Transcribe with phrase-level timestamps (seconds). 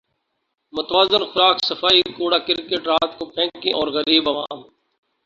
[0.73, 4.59] متوازن خوراک صفائی کوڑا کرکٹ رات کو پھینکیں اور غریب عوام